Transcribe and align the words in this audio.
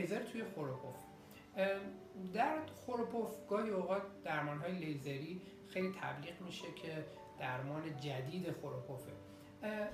لیزر 0.00 0.22
توی 0.22 0.44
خوروپوف 0.44 0.96
در 2.34 2.56
خوروپوف 2.86 3.46
گاهی 3.48 3.70
اوقات 3.70 4.02
درمان 4.24 4.58
های 4.58 4.72
لیزری 4.72 5.40
خیلی 5.68 5.92
تبلیغ 6.00 6.40
میشه 6.46 6.66
که 6.76 7.04
درمان 7.38 7.82
جدید 8.00 8.52
خوروپوفه 8.52 9.12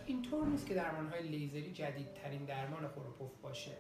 اینطور 0.06 0.46
نیست 0.46 0.66
که 0.66 0.74
درمان 0.74 1.06
های 1.08 1.22
لیزری 1.22 1.72
جدیدترین 1.72 2.44
درمان 2.44 2.88
خوروپوف 2.88 3.30
باشه. 3.42 3.70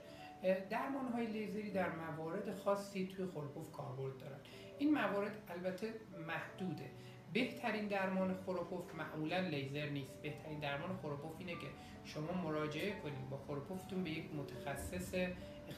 درمان 0.70 1.08
های 1.12 1.26
لیزری 1.26 1.70
در 1.70 1.90
موارد 1.90 2.54
خاصی 2.54 3.06
توی 3.06 3.26
خوروپوف 3.26 3.72
کاربرد 3.72 4.18
دارن. 4.18 4.38
این 4.78 4.94
موارد 4.94 5.32
البته 5.48 5.94
محدوده. 6.26 6.90
بهترین 7.32 7.88
درمان 7.88 8.34
خروپوف 8.34 8.94
معمولا 8.94 9.40
لیزر 9.40 9.88
نیست. 9.88 10.22
بهترین 10.22 10.60
درمان 10.60 10.96
خروپوف 10.96 11.32
اینه 11.38 11.52
که 11.52 11.66
شما 12.04 12.32
مراجعه 12.32 13.00
کنید 13.00 13.30
با 13.30 13.36
خروپوفتون 13.36 14.04
به 14.04 14.10
یک 14.10 14.34
متخصص 14.34 15.14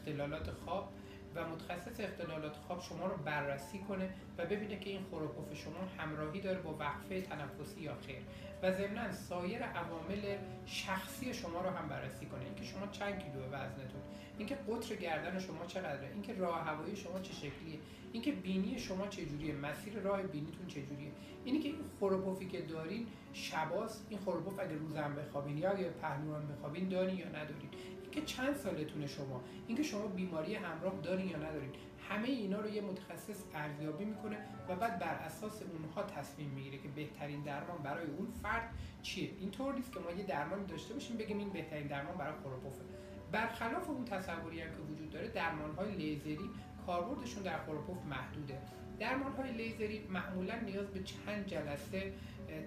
اختلالات 0.07 0.51
خواب 0.65 0.89
و 1.37 1.49
متخصص 1.49 2.01
اختلالات 2.01 2.57
خواب 2.57 2.83
شما 2.83 3.07
رو 3.07 3.17
بررسی 3.25 3.79
کنه 3.79 4.09
و 4.39 4.47
ببینه 4.47 4.79
که 4.79 4.91
این 4.91 5.05
خروپوف 5.11 5.55
شما 5.55 5.89
همراهی 5.99 6.41
داره 6.41 6.59
با 6.59 6.77
وقفه 6.79 7.21
تنفسی 7.21 7.81
یا 7.81 7.95
خیر. 8.07 8.23
و 8.63 8.73
ضمنا 8.73 9.13
سایر 9.13 9.63
عوامل 9.63 10.37
شخصی 10.67 11.35
شما 11.35 11.61
رو 11.61 11.71
هم 11.71 11.89
بررسی 11.89 12.27
کنه. 12.27 12.45
اینکه 12.45 12.65
شما 12.65 12.87
چند 12.87 13.19
کیلو 13.19 13.47
وزنتون 13.47 14.01
اینکه 14.39 14.55
قطر 14.55 14.95
گردن 14.95 15.39
شما 15.39 15.67
چقدره 15.67 16.11
اینکه 16.13 16.35
راه 16.35 16.65
هوایی 16.65 16.97
شما 16.97 17.21
چه 17.21 17.33
شکلیه 17.33 17.79
اینکه 18.13 18.33
بینی 18.33 18.79
شما 18.79 19.07
چه 19.07 19.27
جوریه 19.27 19.55
مسیر 19.55 19.99
راه 19.99 20.23
بینیتون 20.23 20.67
چه 20.67 20.83
جوریه. 20.83 21.13
اینی 21.45 21.59
که 21.59 21.69
این 21.69 21.79
خروپوفی 22.01 22.47
که 22.47 22.61
دارین 22.61 23.07
شباس 23.33 24.03
این 24.09 24.19
خروپوف 24.19 24.59
اگه 24.59 24.75
روزم 24.75 25.15
بخوابین 25.15 25.59
یا 25.59 25.71
اگه 25.71 25.91
پهلوان 25.91 26.49
بخوابین 26.49 26.89
دارین 26.89 27.19
یا 27.19 27.29
ندارین. 27.29 27.71
اینکه 28.03 28.23
چند 28.23 28.57
سالتونه 28.57 29.07
شما؟ 29.07 29.41
اینکه 29.67 29.83
شما 29.83 30.07
بیماری 30.07 30.55
همراه 30.55 30.93
دارین 31.03 31.26
یا 31.27 31.37
ندارین. 31.37 31.71
همه 32.09 32.29
اینا 32.29 32.61
رو 32.61 32.71
یه 32.71 32.81
متخصص 32.81 33.43
ارزیابی 33.55 34.05
می‌کنه 34.05 34.39
و 34.69 34.77
بعد 34.77 34.99
بر 34.99 35.15
اساس 35.15 35.63
اونها 35.63 36.03
تصمیم 36.03 36.49
می‌گیره 36.49 36.79
که 36.79 36.89
بهترین 36.89 37.43
درمان 37.43 37.79
برای 37.83 38.07
اون 38.07 38.27
فرد 38.43 38.71
چیه. 39.03 39.31
اینطور 39.41 39.75
نیست 39.75 39.93
که 39.93 40.01
ما 40.01 40.11
یه 40.11 40.27
درمان 40.27 40.67
داشته 40.67 40.95
باشیم 40.95 41.17
بگیم 41.17 41.39
این 41.39 41.51
بهترین 41.51 41.87
درمان 41.87 42.17
برای 42.17 42.35
خروپوفه 42.43 42.83
برخلاف 43.33 43.89
اون 43.89 44.05
تصوری 44.05 44.61
هم 44.61 44.71
که 44.71 44.79
وجود 44.93 45.11
داره 45.11 45.29
درمان 45.29 45.75
های 45.75 45.95
لیزری 45.95 46.51
کاربردشون 46.87 47.43
در 47.43 47.59
خروپوف 47.59 48.05
محدوده. 48.05 48.59
درمان 48.99 49.33
های 49.33 49.53
لیزری 49.53 50.07
معمولا 50.11 50.55
نیاز 50.61 50.87
به 50.87 51.03
چند 51.03 51.47
جلسه 51.47 52.13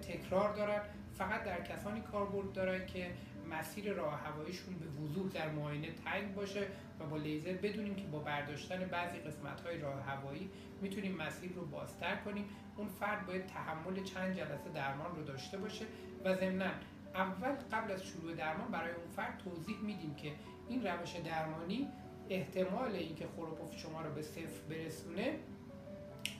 تکرار 0.08 0.54
دارن. 0.54 0.80
فقط 1.14 1.44
در 1.44 1.62
کسانی 1.62 2.00
کاربرد 2.00 2.52
دارن 2.52 2.86
که 2.86 3.10
مسیر 3.50 3.92
راه 3.92 4.20
هواییشون 4.20 4.74
به 4.74 5.02
وضوح 5.02 5.32
در 5.32 5.50
معاینه 5.50 5.88
تنگ 6.04 6.34
باشه 6.34 6.66
و 7.00 7.06
با 7.06 7.16
لیزر 7.16 7.52
بدونیم 7.52 7.94
که 7.94 8.06
با 8.06 8.18
برداشتن 8.18 8.84
بعضی 8.84 9.18
قسمت 9.18 9.60
های 9.60 9.78
راه 9.78 10.02
هوایی 10.02 10.50
می‌تونیم 10.82 11.16
مسیر 11.16 11.52
رو 11.52 11.66
بازتر 11.66 12.16
کنیم. 12.16 12.44
اون 12.76 12.88
فرد 12.88 13.26
باید 13.26 13.46
تحمل 13.46 14.04
چند 14.04 14.36
جلسه 14.36 14.70
درمان 14.74 15.16
رو 15.16 15.24
داشته 15.24 15.58
باشه 15.58 15.84
و 16.24 16.34
ضمنا 16.34 16.70
اول 17.14 17.52
قبل 17.72 17.92
از 17.92 18.02
شروع 18.04 18.34
درمان 18.34 18.68
برای 18.70 18.92
اون 18.92 19.08
فرد 19.16 19.38
توضیح 19.44 19.76
میدیم 19.82 20.14
که 20.14 20.32
این 20.68 20.86
روش 20.86 21.16
درمانی 21.16 21.88
احتمال 22.30 22.94
اینکه 22.94 23.26
خروپوف 23.36 23.76
شما 23.76 24.02
رو 24.02 24.12
به 24.12 24.22
صفر 24.22 24.60
برسونه 24.70 25.38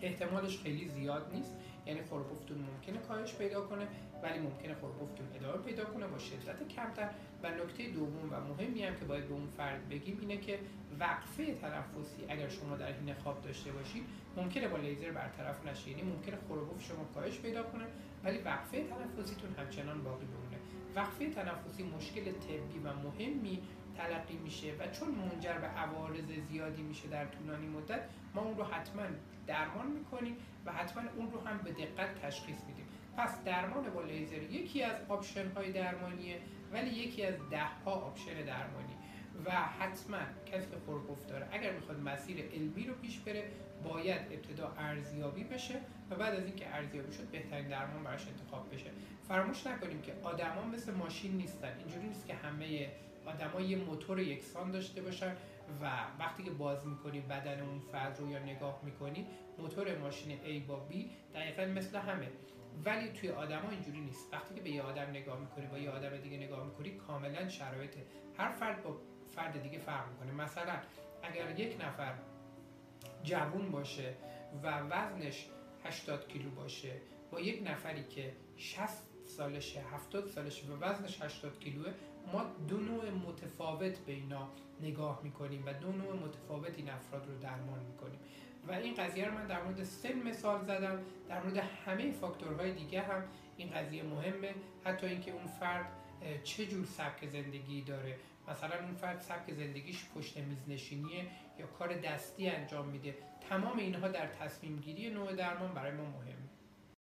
احتمالش 0.03 0.59
خیلی 0.59 0.89
زیاد 0.89 1.31
نیست. 1.35 1.57
یعنی 1.87 2.03
خروپوفتون 2.03 2.59
ممکنه 2.59 2.99
کاهش 2.99 3.35
پیدا 3.35 3.61
کنه 3.61 3.87
ولی 4.23 4.39
ممکنه 4.39 4.75
خروپوفتون 4.75 5.27
ادامه 5.35 5.63
پیدا 5.63 5.85
کنه 5.85 6.07
با 6.07 6.19
شدت 6.19 6.69
کمتر. 6.69 7.11
و 7.43 7.51
نکته 7.51 7.89
دوم 7.89 8.33
و 8.33 8.41
مهمی 8.41 8.83
هم 8.83 8.97
که 8.97 9.05
باید 9.05 9.29
به 9.29 9.35
اون 9.35 9.49
فرد 9.57 9.89
بگیم 9.89 10.19
اینه 10.21 10.37
که 10.37 10.59
وقفه 11.01 11.55
تنفسی 11.55 12.25
اگر 12.29 12.49
شما 12.49 12.77
در 12.77 12.93
حین 12.93 13.15
خواب 13.15 13.43
داشته 13.43 13.73
باشید 13.73 14.03
ممکنه 14.37 14.69
با 14.69 14.77
لیزر 14.77 15.11
برطرف 15.11 15.67
نشه. 15.67 15.91
یعنی 15.91 16.03
ممکنه 16.03 16.37
خروپوف 16.49 16.87
شما 16.87 17.05
کاهش 17.15 17.39
پیدا 17.39 17.63
کنه 17.63 17.85
ولی 18.25 18.39
وقفه 18.39 18.85
تنفسیتون 18.85 19.55
همچنان 19.59 20.03
باقی 20.03 20.27
بمونه. 20.27 20.57
وقفه 20.97 21.31
تنفسی 21.31 21.83
مشکل 21.83 22.25
طبی 22.25 22.79
و 22.85 22.93
مهمی 22.93 23.63
تلقی 24.01 24.37
میشه 24.37 24.73
و 24.79 24.87
چون 24.87 25.09
منجر 25.09 25.53
به 25.53 25.67
عوارض 25.67 26.31
زیادی 26.49 26.83
میشه 26.83 27.09
در 27.09 27.27
طولانی 27.27 27.67
مدت 27.67 28.01
ما 28.35 28.43
اون 28.43 28.57
رو 28.57 28.65
حتما 28.65 29.03
درمان 29.47 29.87
می‌کنیم 29.87 30.37
و 30.67 30.73
حتما 30.73 31.03
اون 31.17 31.31
رو 31.31 31.41
هم 31.41 31.59
به 31.59 31.73
دقت 31.73 32.23
تشخیص 32.23 32.59
میدیم. 32.69 32.87
پس 33.17 33.45
درمان 33.45 33.91
با 33.91 34.03
لیزر 34.03 34.43
یکی 34.43 34.83
از 34.83 34.97
option 35.09 35.51
های 35.51 35.73
درمانیه 35.73 36.41
ولی 36.73 36.91
یکی 36.91 37.25
از 37.25 37.35
ده 37.51 37.65
ها 37.85 37.93
option 37.93 38.45
درمانی. 38.45 38.97
و 39.45 39.51
حتما 39.51 40.19
کسی 40.47 40.71
که 40.71 40.77
خروپف 40.87 41.27
داره. 41.29 41.49
اگر 41.53 41.73
می‌خواد 41.73 42.01
مسیر 42.01 42.45
علمی 42.45 42.87
رو 42.87 42.95
پیش 42.95 43.19
بره 43.19 43.51
باید 43.85 44.21
ابتدا 44.33 44.75
ارزیابی 44.79 45.45
بشه 45.45 45.81
و 46.11 46.15
بعد 46.15 46.35
از 46.35 46.45
اینکه 46.45 46.75
ارزیابی 46.75 47.13
شد 47.13 47.31
بهترین 47.31 47.69
درمان 47.69 48.05
براش 48.05 48.27
انتخاب 48.27 48.75
بشه. 48.75 48.91
فراموش 49.29 49.67
نکنیم 49.67 50.03
که 50.03 50.13
آدما 50.23 50.63
مثل 50.63 50.95
ماشین 50.95 51.37
نیستن. 51.37 51.79
اینجوری 51.79 52.09
نیست 52.09 52.27
که 52.27 52.35
همه 52.35 52.91
آدما 53.27 53.61
یه 53.61 53.77
موتور 53.77 54.19
یکسان 54.19 54.71
داشته 54.71 55.03
باشن 55.03 55.37
و 55.83 55.91
وقتی 56.19 56.43
که 56.43 56.51
باز 56.51 56.87
می‌کنی 56.87 57.21
بدن 57.21 57.61
اون 57.61 57.79
فرد 57.79 58.19
رو 58.19 58.31
یا 58.31 58.39
نگاه 58.39 58.81
می‌کنی 58.85 59.27
موتور 59.59 59.99
ماشین 59.99 60.39
A 60.39 60.69
با 60.69 60.87
B 60.91 60.95
دقیقا 61.35 61.65
مثل 61.65 61.99
همه. 61.99 62.29
ولی 62.85 63.09
توی 63.09 63.31
آدما 63.31 63.71
اینجوری 63.71 64.01
نیست. 64.01 64.33
وقتی 64.33 64.55
که 64.55 64.61
به 64.61 64.71
یه 64.71 64.83
آدم 64.83 65.11
نگاه 65.11 65.41
می‌کنی 65.41 65.67
با 65.67 65.79
یه 65.79 65.91
آدم 65.91 66.17
دیگه 66.17 66.37
نگاه 66.37 66.67
می‌کنی 66.67 66.91
کاملا 66.91 67.49
شرایط 67.49 67.97
هر 68.39 68.53
فرد 68.53 68.83
با 68.83 68.97
فرد 69.35 69.63
دیگه 69.63 69.79
فرق 69.79 70.09
می‌کنه. 70.09 70.33
مثلا 70.33 70.75
اگر 71.23 71.61
یک 71.61 71.77
نفر 71.85 72.15
جوون 73.23 73.71
باشه 73.71 74.15
و 74.63 74.81
وزنش 74.81 75.47
80 75.85 76.29
کیلو 76.29 76.51
باشه 76.51 76.93
با 77.31 77.41
یک 77.41 77.63
نفری 77.67 78.05
که 78.05 78.33
60 78.57 79.10
سالشه 79.37 79.81
70 79.81 80.29
سالشه 80.29 80.67
و 80.67 80.77
وزنش 80.81 81.23
80 81.23 81.61
کیلوه. 81.61 81.93
ما 82.33 82.45
دو 82.69 82.77
نوع 82.77 83.11
متفاوت 83.11 83.99
به 83.99 84.13
اینا 84.13 84.49
نگاه 84.81 85.21
می‌کنیم 85.23 85.63
و 85.67 85.73
دو 85.73 85.93
نوع 85.93 86.13
متفاوت 86.17 86.75
این 86.77 86.91
افراد 86.91 87.27
رو 87.27 87.39
درمان 87.39 87.81
می‌کنیم. 87.81 88.19
و 88.69 88.73
این 88.73 88.95
قضیه 88.95 89.25
رو 89.25 89.35
من 89.35 89.47
در 89.47 89.63
مورد 89.63 89.85
سن 89.85 90.19
مثال 90.23 90.65
زدم. 90.65 91.01
در 91.29 91.43
مورد 91.43 91.57
همه 91.57 92.13
فاکتورهای 92.13 92.73
دیگه 92.73 93.03
هم 93.03 93.23
این 93.57 93.71
قضیه 93.71 94.03
مهمه. 94.03 94.55
حتی 94.85 95.07
اینکه 95.07 95.31
اون 95.31 95.47
فرد 95.47 95.87
چه 96.45 96.67
جور 96.67 96.87
سبک 96.87 97.27
زندگی 97.27 97.83
داره. 97.83 98.17
مثلا 98.49 98.85
اون 98.85 98.95
فرد 98.95 99.21
سبک 99.21 99.53
زندگیش 99.53 100.05
پشت 100.15 100.37
میز 100.37 100.59
نشینیه 100.69 101.27
یا 101.59 101.67
کار 101.67 101.95
دستی 101.95 102.49
انجام 102.49 102.89
میده. 102.89 103.15
تمام 103.49 103.79
اینها 103.79 104.09
در 104.09 104.27
تصمیم 104.27 104.77
گیری 104.77 105.11
نوع 105.11 105.35
درمان 105.35 105.75
برای 105.75 105.93
ما 105.93 106.05
مهمه. 106.05 106.49